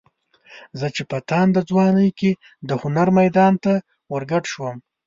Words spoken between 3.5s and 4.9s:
ته ورګډ شوم.